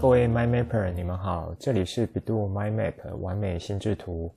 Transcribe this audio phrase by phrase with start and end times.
[0.00, 4.32] 各位 My Mapper，你们好，这里是 bEDU My Map 完美心智图，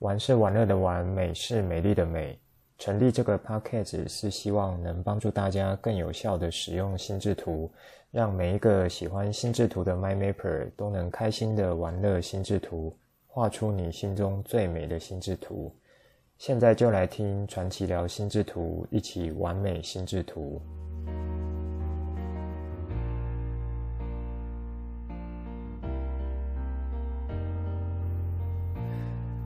[0.00, 2.38] 玩是玩乐的玩，美是美丽的美。
[2.76, 7.72] 成立这个 Podcast 是希望能帮助大家更有效地使用心智图，
[8.10, 12.94] 让每一个喜欢心智图的 My Mapper 都能开心地玩乐心智图，
[13.26, 15.74] 画出你心中最美的心智图。
[16.36, 20.60] 现在就来听传奇聊心智图，一起玩美心智图。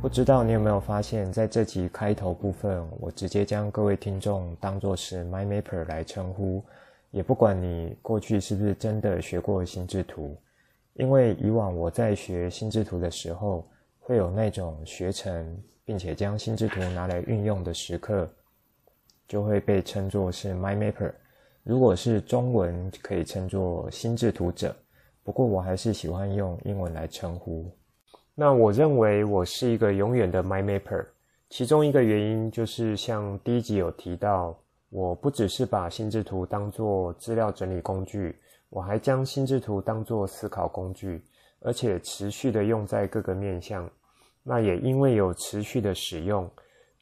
[0.00, 6.64] 不知道你有没有发现，在这集开头部分，我直接将各位听众当作是 My Mapper 来称呼，
[7.10, 10.34] 也不管你过去是不是真的学过心智图，
[10.94, 13.68] 因为以往我在学心智图的时候，
[13.98, 18.26] 会有那种学成并且将心智图拿来运用的时刻，
[19.28, 21.12] 就会被称作是 My Mapper。
[21.62, 24.74] 如果是中文，可以称作心智图者，
[25.22, 27.70] 不过我还是喜欢用英文来称呼。
[28.34, 31.04] 那我认为我是一个永远的 My Mapper，
[31.50, 34.56] 其中一个原因就是像第一集有提到，
[34.88, 38.34] 我不只是把心智图当作资料整理工具，
[38.70, 41.22] 我还将心智图当作思考工具，
[41.60, 43.88] 而且持续的用在各个面向。
[44.42, 46.50] 那也因为有持续的使用，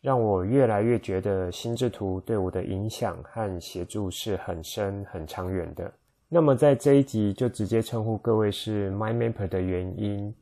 [0.00, 5.92] 让我越来越觉得心智图对我的影响和协助是很深很长远的。
[6.28, 10.34] 那么在这一集就直接称呼各位是 My Mapper 的原因。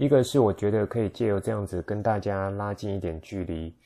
[0.00, 3.76] 一个是我觉得可以借由这样子跟大家拉近一点距离，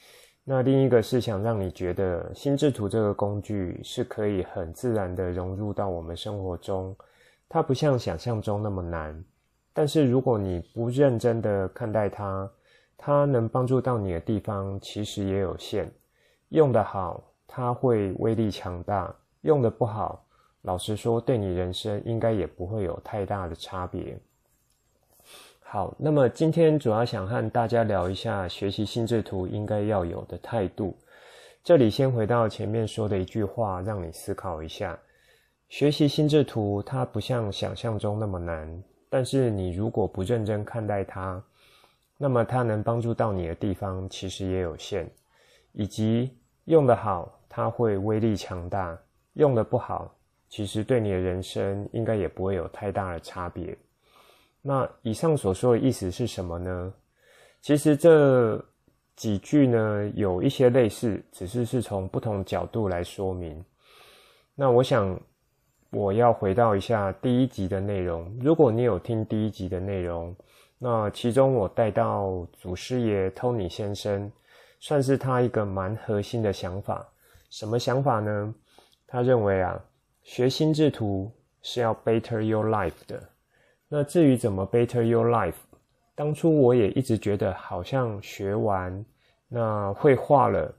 [0.45, 6.95] 那另一个是想让你觉得心智图这个工具是可以很自然的融入到我们生活中，
[7.49, 9.25] 它不像想象中那么难，
[9.73, 12.49] 但是如果你不认真的看待它，
[12.97, 15.91] 它能帮助到你的地方其实也有限，
[16.51, 20.25] 用得好它会威力强大，用得不好，
[20.63, 24.17] 老实说对你人生应该也不会有太大的差别。
[25.67, 30.97] 好，那么今天主要想和大家聊一下学习心智图应该要有的态度。
[31.65, 34.97] 这里先回到前面说的一句话，让你思考一下：
[35.69, 41.43] 学习心智图它不像想象中那么难，但是你如果不认真看待它，
[42.19, 45.11] 那么它能帮助到你的地方其实也有限，
[45.73, 48.97] 以及用得好，它会威力强大；
[49.33, 50.15] 用得不好，
[50.49, 53.77] 其实对你的人生应该也不会有太大的差别。
[54.67, 56.95] 那以上所说的意思是什么呢？
[57.61, 58.65] 其实这
[59.15, 63.63] 几句呢有一些类似，只是是从不同角度来说明。
[64.55, 65.21] 那我想
[65.91, 68.35] 我要回到一下第一集的内容。
[68.41, 70.35] 如果你有听第一集的内容，
[70.79, 74.33] 那其中我带到祖师爷 Tony 先生，
[74.81, 77.07] 算是他一个蛮核心的想法。
[77.51, 78.55] 什么想法呢？
[79.07, 79.79] 他认为啊，
[80.23, 83.23] 学心智图是要 better your life 的。
[83.97, 85.55] 那至于怎么 better your life，
[86.17, 89.05] 当初我也一直觉得好像学完
[89.47, 90.75] 那会画了，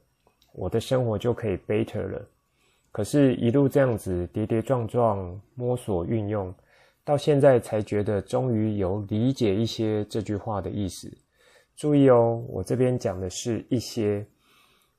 [0.52, 2.22] 我的生活就可以 better 了。
[2.92, 6.54] 可是，一路这样子跌跌撞撞摸索运用，
[7.06, 11.10] 到现在才觉得终于有理解一些这句话的意思。
[11.78, 14.28] 注意哦，我这边讲的是一些，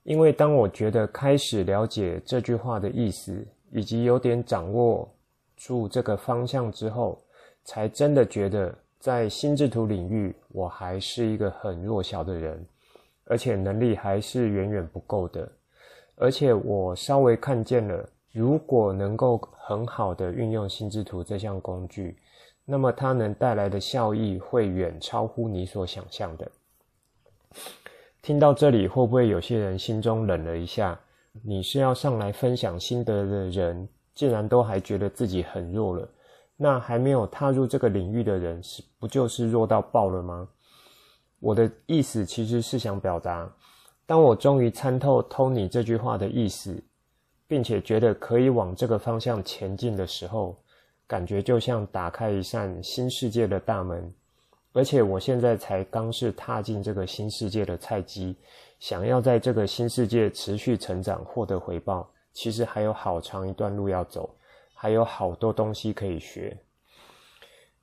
[0.04, 5.06] 因为当我觉得开始了解这句话的意思，以及有点掌握
[5.54, 7.22] 住这个方向之后。
[7.66, 12.64] 才真的觉得，在心智图领域，我还是一个很弱小的人，
[13.24, 15.46] 而且能力还是远远不够的。
[16.14, 22.16] 而且我稍微看见了，如果能够很好的运用心智图这项工具，
[22.64, 26.50] 那么它能带来的效益会远超乎你所想象的。
[28.22, 30.98] 听到这里，会不会有些人心中冷了一下？
[31.42, 36.08] 你是要上来分享心得的人，竟然都还觉得自己很弱了。
[36.56, 40.48] 那还没有踏入这个领域的人，是不就是弱到爆了吗？
[41.38, 43.50] 我的意思其实是想表达，
[44.06, 46.82] 当我终于参透 Tony 这句话的意思，
[47.46, 50.56] 并且觉得可以往这个方向前进的时候，
[51.06, 54.10] 感觉就像打开一扇新世界的大门。
[54.72, 58.36] 而且我现在才刚是踏进这个新世界的菜鸡，
[58.78, 64.28] 想要在这个新世界持续成长，获得回报，其实还有好长一段路要走。
[64.78, 66.56] 还有好多东西可以学。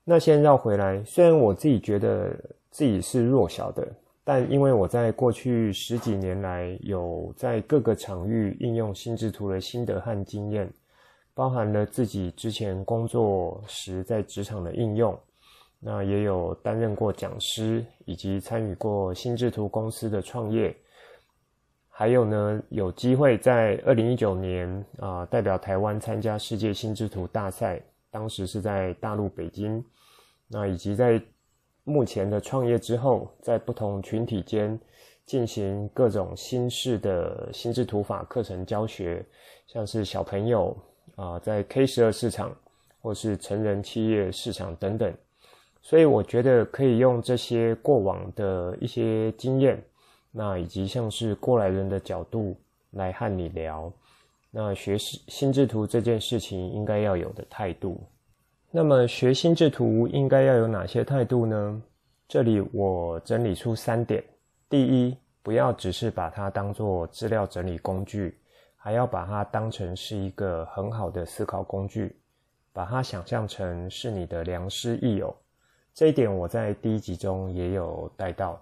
[0.06, 2.32] 那先绕回来，虽然我自己觉得
[2.70, 3.88] 自己是弱小的，
[4.24, 10.72] 但因为我在过去十几年来有在各个场域应用心智图的心得和经验，
[11.34, 15.18] 包含了自己之前工作时在职场的应用，
[15.80, 20.76] 那也有担任过讲师，以及参与过心智图公司的创业。
[21.96, 27.80] 还有呢，有机会在二零一九年啊、代表台湾参加世界心智图大赛，
[28.10, 29.84] 当时是在大陆北京。
[30.48, 31.22] 那以及在
[31.84, 34.78] 目前的创业之后，在不同群体间
[35.24, 39.24] 进行各种新式的心智图法课程教学，
[39.68, 40.76] 像是小朋友
[41.16, 42.52] 啊，在 K 十二市场
[43.04, 45.14] 或是成人企业市场等等。
[45.80, 49.80] 所以我觉得可以用这些过往的一些经验，
[50.36, 52.60] 那以及像是过来人的角度
[52.90, 53.94] 来和你聊，
[54.50, 58.02] 那学心智图这件事情应该要有的态度。
[58.72, 61.82] 那么学心智图应该要有哪些态度呢？
[62.28, 64.24] 这里我整理出三点：
[64.68, 68.36] 第一，不要只是把它当做资料整理工具，
[68.76, 72.16] 还要把它当成是一个很好的思考工具，
[72.72, 75.36] 把它想象成是你的良师益友。
[75.94, 78.60] 这一点我在第一集中也有带到。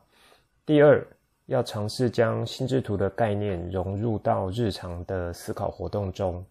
[0.65, 1.07] 第二，
[1.45, 6.45] 要尝试将心智图的概念融入到日常的思考活动中。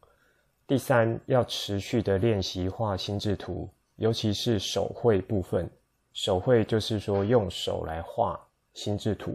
[0.66, 5.68] 第三，要持续的练习画心智图，尤其是手绘部分。
[6.12, 8.38] 手绘就是说用手来画
[8.74, 9.34] 心智图。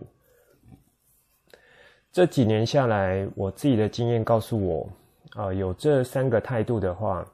[2.12, 4.90] 这几年下来，我自己的经验告诉我，
[5.32, 7.26] 啊、有这三个态度的话，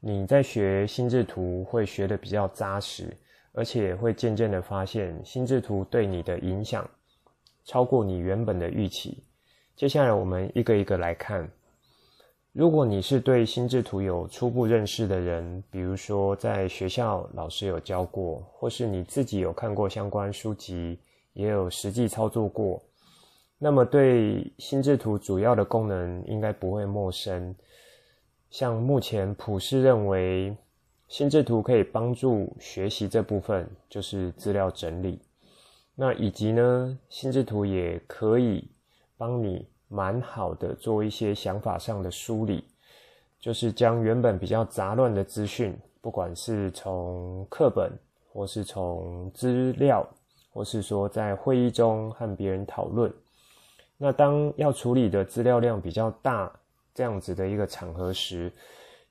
[0.00, 3.16] 你在学心智图会学得比较扎实。
[3.58, 6.86] 而且会渐渐的发现，心智图对你的影响
[7.66, 9.22] 超过你原本的预期。
[9.76, 11.46] 接下来我们一个一个来看。
[12.52, 20.98] 如果你是对心智图有初步认识的人，比如说在学校老师有教过，或是你自己有看过相关书籍，
[21.34, 22.82] 也有实际操作过，
[23.58, 27.54] 那么对心智图主要的功能应该不会陌生。
[28.48, 30.56] 像目前普世认为。
[31.08, 35.20] 心智图可以帮助学习这部分，就是资料整理。
[35.98, 38.70] 那以及呢，心智图也可以
[39.16, 42.62] 帮你蛮好的做一些想法上的梳理，
[43.40, 47.90] 就是将原本比较杂乱的资讯，不管是从课本，
[48.30, 50.06] 或是从资料，
[50.52, 53.10] 或是说在会议中和别人讨论，
[53.96, 56.52] 那当要处理的资料量比较大，
[56.94, 58.52] 这样子的一个场合时，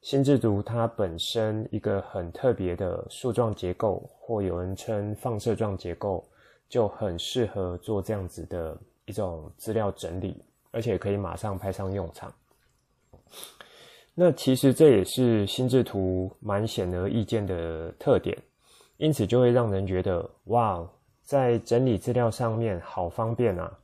[0.02, 6.24] 心智图它本身一个很特别的树状结构，或有人称放射状结构，
[6.70, 12.34] 就很适合做这样子的一种资料整理，而且可以马上派上用场。
[14.14, 18.38] 那其实这也是心智图蛮显而易见的特点，
[18.98, 20.88] 因此就会让人觉得哇，
[21.22, 23.80] 在整理资料上面好方便啊。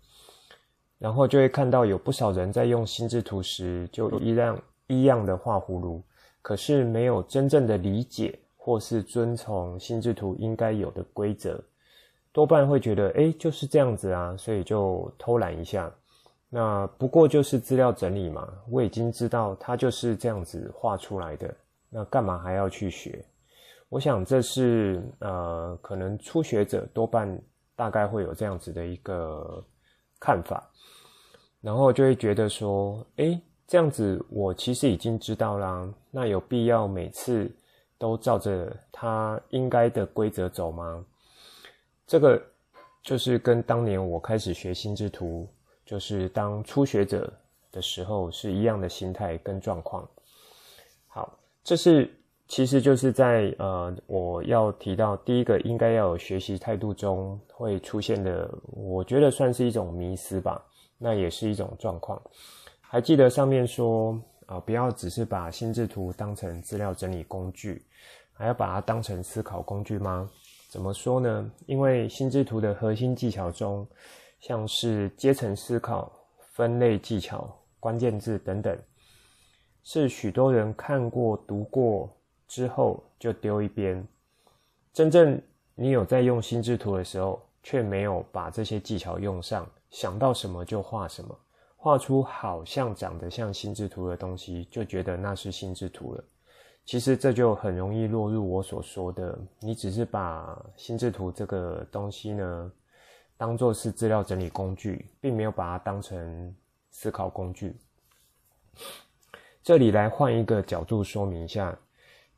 [0.97, 6.03] 然后就会看到有不少人在用心智图时，就一样一样的画葫芦。
[6.43, 11.61] 可是没有真正的理解，或是遵从心智图应该有的规则，
[12.31, 15.91] 多半会觉得，诶，就是这样子啊，所以就偷懒一下。
[16.49, 21.53] 那不过就是资料整理嘛，我已经知道它就是这样子画出来的，
[21.89, 23.23] 那干嘛还要去学？
[23.89, 27.41] 我想这是呃，可能初学者多半
[27.75, 29.63] 大概会有这样子的一个
[30.19, 30.69] 看法，
[31.61, 33.41] 然后就会觉得说，诶。
[33.67, 35.89] 这样子，我其实已经知道啦。
[36.09, 37.49] 那有必要每次
[37.97, 41.05] 都照着他应该的规则走吗？
[42.11, 42.43] 这个
[43.01, 45.47] 就是跟当年我开始学心智图，
[45.85, 47.31] 就是当初学者
[47.71, 50.05] 的时候是一样的心态跟状况。
[51.07, 52.13] 好，这是
[52.49, 60.61] 其实就是在呃，我要提到第一个应该要有学习态度中会出现的，我觉得算是一种迷思吧。
[60.97, 62.21] 那也是一种状况。
[62.81, 67.85] 还记得上面说啊、不要只是把心智图当成资料整理工具，
[68.33, 70.29] 还要把它当成思考工具吗？
[70.71, 71.51] 怎么说呢？
[71.65, 73.85] 因为心智图的核心技巧中，
[74.39, 76.09] 像是阶层思考、
[76.53, 78.79] 分类技巧、关键字等等，
[79.83, 82.09] 是许多人看过、读过
[82.47, 84.07] 之后就丢一边。
[84.93, 85.41] 真正
[85.75, 91.37] 你有在用心智图的时候，却没有把这些技巧用上，想到什么就画什么。
[91.75, 96.23] 画出好像长得像心智图的东西，就觉得那是心智图了。
[96.85, 102.71] 其实这就很容易落入我所说的，你只是把心智图这个东西呢，
[103.37, 106.53] 当作是资料整理工具，并没有把它当成
[106.89, 107.75] 思考工具。
[109.63, 111.77] 这里来换一个角度说明一下，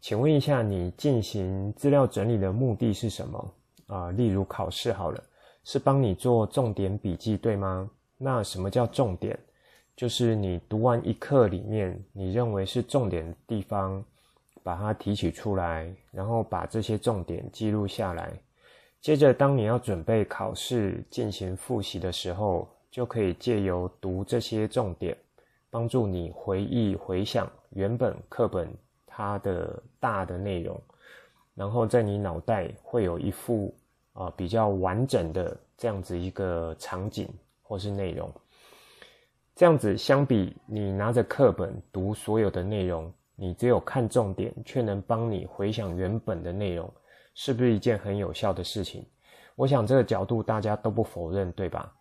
[0.01, 3.53] 请问一下，你进行资料整理的目的是什么
[3.88, 4.12] 啊？
[4.12, 5.23] 例如考试好了，
[5.63, 7.89] 是帮你做重点笔记，对吗？
[8.17, 9.39] 那什么叫重点？
[9.95, 14.03] 就是你读完一课里面，你认为是重点的地方，
[14.63, 18.32] 把它提取出来，然后把这些重点记录下来。
[19.01, 25.15] 接着，当你要准备考试进行复习的时候，就可以借由读这些重点，
[25.70, 28.67] 帮助你回忆、回想原本课本
[29.05, 30.79] 它的大的内容。
[31.53, 33.75] 然后在你脑袋会有一幅
[34.13, 37.27] 啊、比较完整的这样子一个场景
[37.62, 38.32] 或是内容。
[39.55, 46.91] 这样子相比你拿着课本读所有的内容，你只有看重点，却能帮你回想原本的内容，
[47.33, 49.03] 是不是一件很有效的事情？
[49.55, 51.93] 我想这个角度大家都不否认，对吧？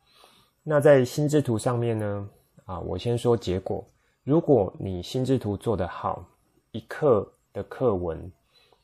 [0.62, 2.28] 那在心智图上面呢？
[2.64, 3.84] 啊，我先说结果。
[4.24, 6.24] 如果你心智图做得好，
[6.70, 8.30] 一课的课文，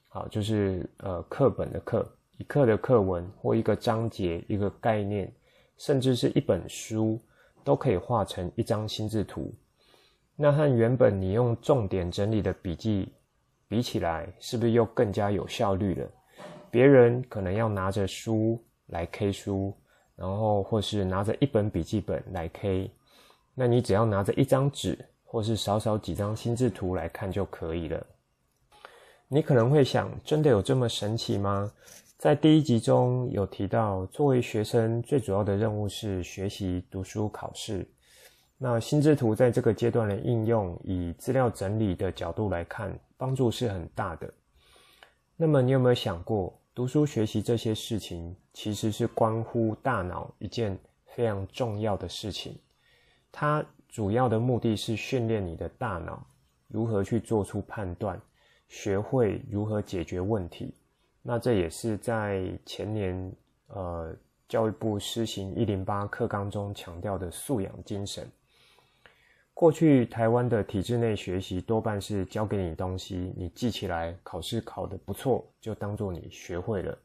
[0.08, 2.06] 好，就是呃课本的课，
[2.38, 5.32] 一课的课文或一个章节、一个概念，
[5.76, 7.20] 甚至是一本书。
[7.64, 9.52] 都可以画成一张心智图，
[10.40, 13.12] 那和原本你用重点整理的笔记
[13.66, 16.08] 比起来，是不是又更加有效率了？
[16.70, 19.76] 别人可能要拿着书来 K 书，
[20.14, 22.88] 然后或是拿着一本笔记本来 K，
[23.52, 28.06] 那你只要拿着一张纸，或是少少几张心智图来看就可以了。
[29.26, 31.68] 你可能会想，真的有这么神奇吗？
[32.16, 37.84] 在第一集中有提到，作为学生最主要的任务是学习、读书、考试。
[38.60, 44.28] 那心智图在这个阶段的应用，以资料整理的角度来看，帮助是很大的。
[45.36, 52.58] 那么你有没有想过，读书学习这些事情，其实是关乎大脑一件非常重要的事情。
[53.30, 56.26] 它主要的目的是训练你的大脑
[56.66, 58.20] 如何去做出判断，
[58.66, 60.74] 学会如何解决问题。
[61.22, 63.32] 那这也是在前年，
[63.68, 64.12] 呃，
[64.48, 68.28] 教育部施行一零八课纲中强调的素养精神。
[69.58, 76.96] 过去台湾的体制内学习多半是教给你东西，你记起来，考试考得不错，就当做你学会了。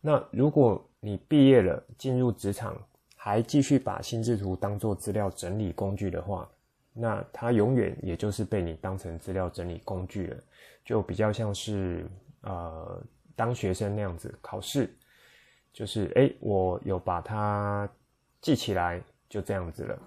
[0.00, 2.74] 那如果你毕业了，进入职场，
[3.14, 6.48] 还继续把心智图当做资料整理工具的话，
[6.94, 10.36] 那它永远也就是被你当成资料整理工具了，
[10.82, 12.06] 就比较像是
[12.40, 13.02] 呃。
[13.34, 14.88] 当学生那样子考试，
[15.70, 17.86] 就是诶，我有把它
[18.40, 19.98] 记起来，就这样子了。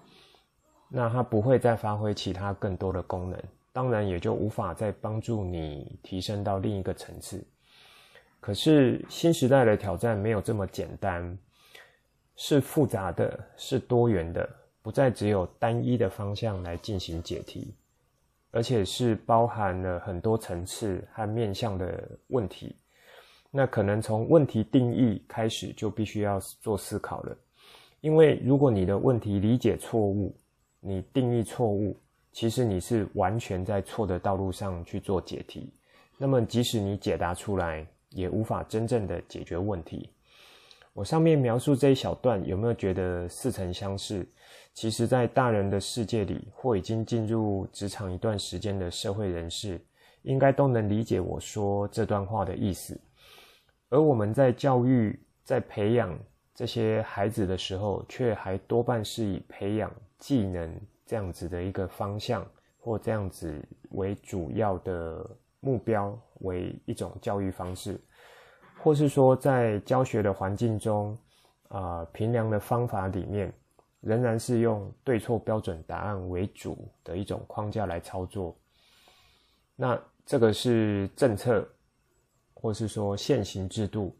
[0.89, 3.39] 那它不会再发挥其他更多的功能，
[3.71, 7.45] 当然也就无法再帮助你提升到另一个层次。
[8.39, 11.37] 可是新时代的挑战没有这么简单，
[12.35, 14.49] 是复杂的，是多元的，
[14.81, 17.75] 不再只有单一的方向来进行解题，
[18.49, 22.75] 而且是包含了很多层次和面向的问题。
[23.51, 27.37] 那可能从问题定义开始就必须要做思考了，
[27.99, 30.33] 因为如果你的问题理解错误，
[30.79, 31.97] 你定义错误，
[32.31, 35.73] 其实你是完全在错的道路上去做解题。
[36.17, 40.09] 那么即使你解答出来，也无法真正的解决问题。
[40.93, 44.27] 我上面描述这一小段，有没有觉得似曾相识？
[44.73, 49.79] 其实，在大人的世界里，或已经进入职场一段时间的社会人士，
[50.23, 52.99] 应该都能理解我说这段话的意思。
[53.89, 56.17] 而我们在教育、在培养
[56.59, 62.45] 这些孩子的时候，却还多半是以培养技能这样子的一个方向，
[62.81, 65.25] 或这样子为主要的
[65.61, 67.97] 目标，为一种教育方式，
[68.83, 71.17] 或是说在教学的环境中，
[71.69, 73.53] 啊、呃，评量的方法里面，
[74.01, 78.53] 仍然是用对错标准答案为主的一种框架来操作。
[79.77, 81.65] 那这个是政策。
[82.61, 84.13] 或是说现行制度，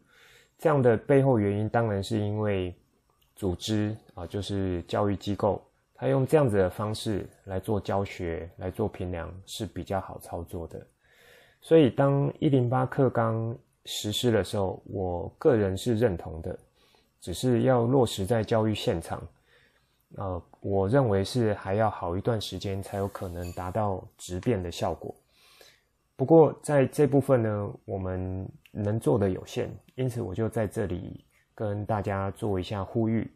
[0.60, 2.74] 这样的背后原因当然是因为
[3.34, 5.58] 组织啊，就是教育机构，
[5.94, 10.86] 他用这样子的方式来做教学、来做评量是比较好操作的。
[11.62, 16.58] 所以当一零八课纲实施的时候，我个人是认同的，
[17.22, 19.26] 只是要落实在教育现场，
[20.16, 25.14] 呃，我认为是还要好一段时间才有可能达到质变的效果。
[26.20, 31.24] 不过在这部分呢，我们能做的有限，因此我就在这里
[31.54, 33.26] 跟大家做一下呼吁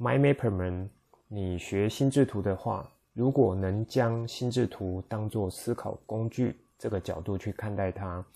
[0.00, 0.90] ，MyMapper 们，
[1.28, 8.26] 你学心智图的话，如果能将心智图当作思考工具这个角度去看待它，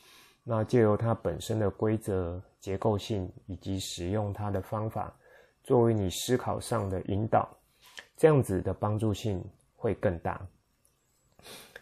[0.45, 5.12] 那借由它本身的规则、结构性以及使用它的方法，
[5.64, 7.49] 作为你思考上的引导，
[8.17, 10.40] 这样子的帮助性会更大。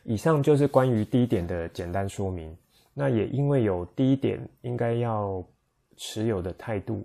[0.08, 2.56] 以上就是关于第一点的简单说明。
[2.94, 5.44] 那也因为有第一点应该要
[5.96, 7.04] 持有的态度，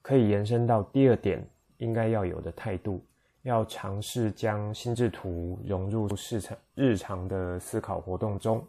[0.00, 3.04] 可以延伸到第二点应该要有的态度，
[3.42, 8.64] 要尝试将心智图融入市场日常的思考活动中。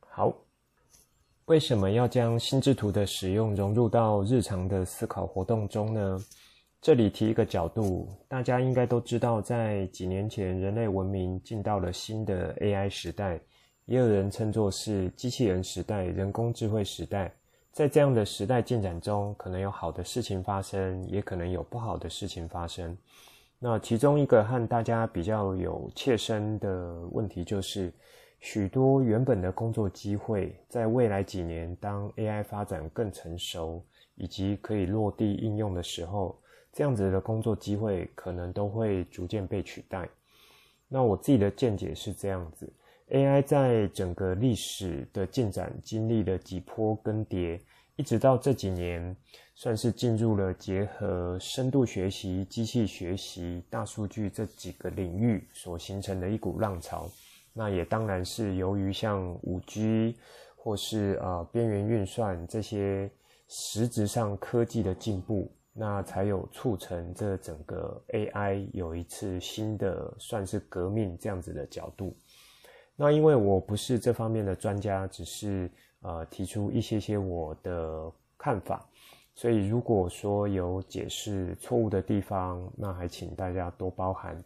[0.00, 0.30] 好，
[1.46, 6.20] 为什么要将心智图的使用融入到日常的思考活动中呢？
[6.84, 13.40] 这里提一个角度，大家应该都知道，在几年前，人类文明进到了新的 AI 时代，
[13.86, 17.32] 也有人称作是机器人时代、人工智慧时代。
[17.72, 22.94] 在这样的时代进展中，可能有好的事情发生，也可能有不好的事情发生。
[23.58, 27.90] 那其中一个和大家比较有切身的问题，就是
[28.40, 33.82] 许多原本的工作机会，在未来几年，当 AI 发展更成熟，
[34.16, 36.38] 以及可以落地应用的时候，
[36.74, 40.08] 这样子的工作机会可能都会逐渐被取代。
[40.88, 42.70] 那我自己的见解是这样子。
[43.10, 47.60] AI 在整个历史的进展经历了几波更迭，
[47.94, 49.14] 一直到这几年，
[49.54, 57.08] 算是进入了结合深度学习、机器学习、大数据这几个领域所形成的一股浪潮。
[57.52, 60.16] 那也当然是由于像五 G
[60.56, 63.08] 或是呃边缘运算这些
[63.48, 72.16] 实质上科技的进步，那才有促成这整个 AI 有一次新的算是革命这样子的角度。
[72.94, 75.68] 那因为我不是这方面的专家，只是
[76.02, 78.88] 呃提出一些些我的看法，
[79.34, 84.40] 所以如果说有解释错误的地方，那还请大家多包涵。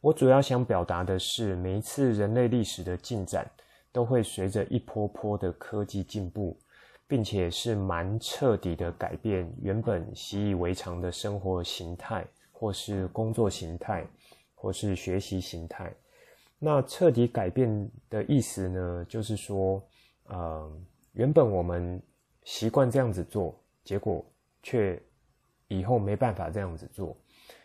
[0.00, 3.48] 我主要想表达的是，每一次人类历史的进展，
[3.92, 6.58] 都会随着一波波的科技进步，
[7.06, 14.06] 并且是蛮彻底的改变原本习以为常的生活形态，或是工作形态，
[14.54, 15.92] 或是学习形态。
[16.58, 19.82] 那彻底改变的意思呢，就是说，
[20.24, 20.72] 呃，
[21.12, 22.00] 原本我们
[22.44, 24.24] 习惯这样子做，结果
[24.62, 24.98] 却
[25.68, 27.14] 以后没办法这样子做，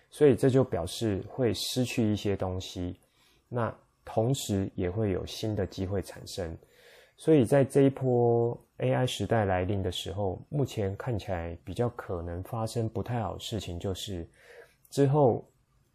[0.09, 2.99] 所以这就表示会失去一些东西。
[3.47, 6.57] 那同时也会有新的机会产生。
[7.19, 14.27] 所以在这一波 AI 时代来临的时候，目前看起来比较可能发生不太好事情，就是
[14.89, 15.47] 之后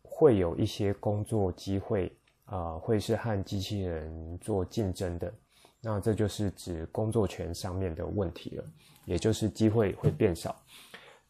[0.02, 2.12] 会有一些工作机会。
[2.46, 5.32] 啊、会是和机器人做竞争的，
[5.80, 8.64] 那这就是指工作权上面的问题了，
[9.06, 10.54] 也就是机会会变少。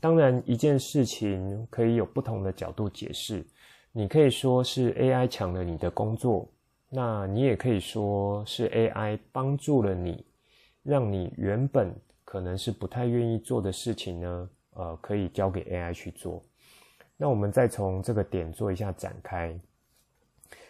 [0.01, 3.47] 当然，一件事情可以有不同的角度解释，
[3.93, 6.51] 你可以说是 AI 抢了你的工作，
[6.97, 10.25] 那你也可以说是 AI 帮助了你，
[10.85, 11.93] 让你原本
[12.25, 16.41] 可能是不太愿意做的事情呢，呃，可以交给 AI 去做。
[17.17, 19.59] 那我们再从这个点做一下展开。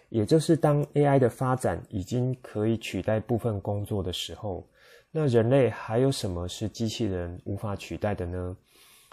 [0.08, 4.66] 也就是当 AI 的发展已经可以取代部分工作的时候，
[5.10, 8.56] 那人类还有什么是机器人无法取代的呢？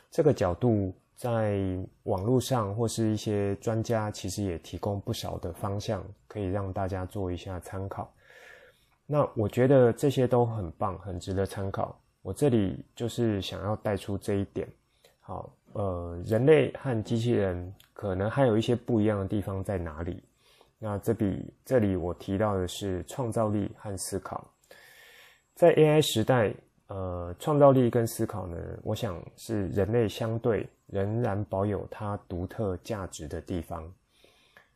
[0.10, 1.62] 这个角度在
[2.06, 8.12] 网络上或是一些专家其实也提供不少的方向，可以让大家做一下参考。
[9.06, 11.96] 那我觉得这些都很棒，很值得参考。
[12.24, 14.68] 我这里就是想要带出这一点。
[15.20, 20.24] 好，呃，人类和机器人可能还有一些不一样的地方在哪里？
[20.80, 24.44] 那这笔这里我提到的是创造力和思考，
[25.54, 26.52] 在 AI 时代，
[26.94, 33.90] 呃，创造力跟思考呢，我想是人类相对仍然保有它独特价值的地方。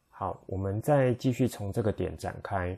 [0.10, 2.78] 好，我们再继续从这个点展开。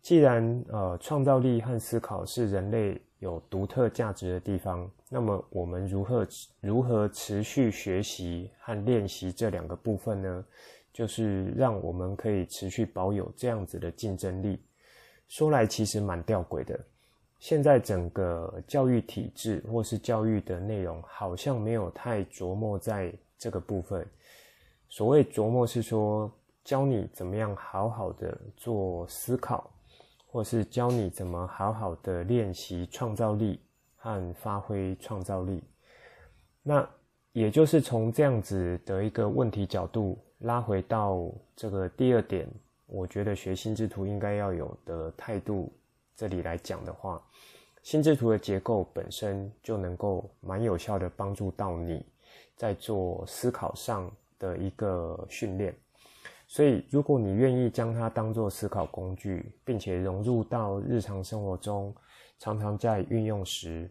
[0.00, 6.26] 既然呃，创造力和思考是人类有独特价值的地方，那么我们如何
[6.60, 10.44] 如何持续学习和练习这两个部分呢？
[10.92, 14.60] 就是让我们可以持续保有这样子的竞争力。
[15.28, 16.78] 说来其实蛮吊诡的，
[17.42, 24.06] 现在整个教育体制或是教育的内容，好像没有太琢磨在这个部分。
[24.88, 26.30] 所谓琢磨是说，
[26.62, 29.68] 教你怎么样好好的做思考，
[30.28, 33.58] 或是教你怎么好好的练习创造力
[33.96, 35.64] 和发挥创造力。
[36.62, 36.88] 那
[37.32, 40.16] 也就是从这样子的一个问题角度。
[40.38, 42.48] 拉回到这个第二点，
[42.86, 45.72] 我觉得学心智图应该要有的态度，
[46.22, 47.20] 这里来讲的话，
[47.82, 52.06] 心智图的结构本身就能够蛮有效的帮助到你
[52.54, 54.08] 在做思考上
[54.38, 55.74] 的一个训练。
[56.46, 61.92] 所以，如果你愿意将它当做思考工具，并且融入到日常生活中，
[62.38, 63.90] 常常在运用时，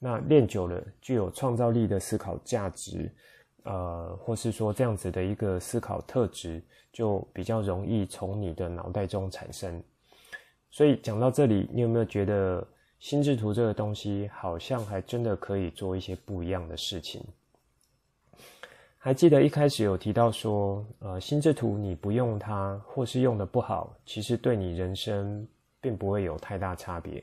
[0.00, 3.14] 那练久了，具有创造力的思考价值。
[3.62, 6.60] 呃，或是说这样子的一个思考特质，
[6.92, 9.80] 就比较容易从你的脑袋中产生。
[10.70, 12.66] 所以讲到这里，你有没有觉得
[12.98, 17.22] 心智图这个东西好像还真的可以做一些不一样的事情？
[18.98, 25.46] 还记得一开始有提到说，呃，心智图你不用它，或是用得不好，其实对你人生
[25.80, 27.22] 并不会有太大差别。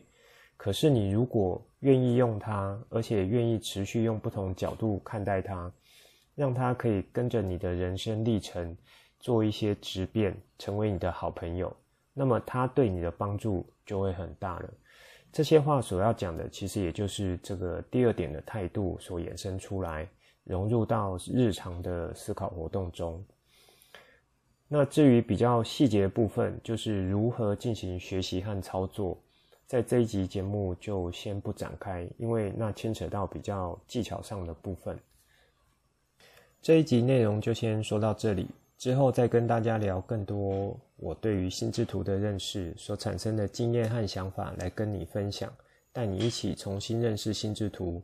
[0.58, 5.72] 可是你如果愿意用它，而且愿意持续用不同角度看待它。
[6.36, 8.78] 让它可以跟着你的人生历程
[9.20, 11.76] 做一些质变，成为你的好朋友，
[12.20, 14.74] 那么他对你的帮助就会很大了。
[15.32, 20.10] 这些话所要讲的，其实也就是这个第二点的态度所衍生出来，
[20.44, 23.24] 融入到日常的思考活动中。
[24.68, 29.16] 那至于比较细节的部分，就是如何进行学习和操作，
[29.68, 34.98] 在这一集节目就先不展开，因为那牵扯到比较技巧上的部分。
[36.62, 40.80] 这一集内容就先说到这里，之后再跟大家聊更多。
[40.98, 45.52] 我对于心智图的认识所产生的经验和想法来跟你分享，
[45.92, 48.02] 带你一起重新认识心智图。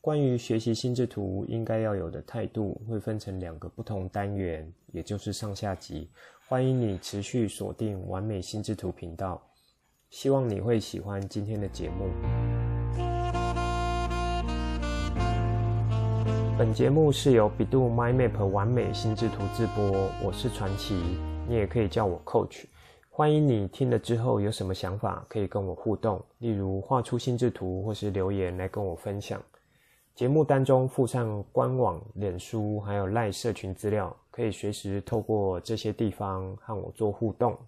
[0.00, 6.10] 关于学习心智图应该要有的态度，会分成两个不同单元，也就是上下集。
[6.46, 9.42] 欢迎你持续锁定完美心智图频道，
[10.10, 12.43] 希望你会喜欢今天的节目。
[16.56, 20.94] 本节目是由 bEDU My Map 完美心智图制播，我是传奇。
[21.48, 22.66] 你也可以叫我 Coach，
[23.10, 29.42] 欢迎你听了之后有什么想法可以跟我互动，例如画出心智图或是留言来跟我分享。
[30.14, 37.58] 节目单中附上官网、脸书还有 LINE 社群资料，可以随时透过这些地方和我做互动。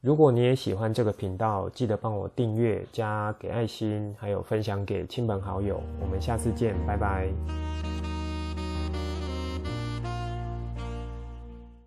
[0.00, 5.78] 如果你也喜欢这个频道，记得帮我订阅、加给爱心，还有分享给亲朋好友。
[6.00, 7.28] 我们下次见，拜拜。